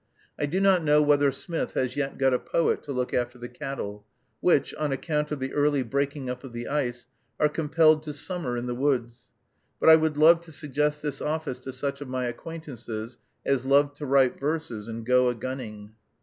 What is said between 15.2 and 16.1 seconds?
a gunning.